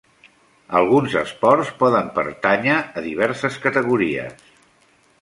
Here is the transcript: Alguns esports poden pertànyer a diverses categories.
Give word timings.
Alguns 0.79 1.17
esports 1.21 1.69
poden 1.83 2.11
pertànyer 2.17 2.81
a 3.03 3.07
diverses 3.11 3.63
categories. 3.67 4.53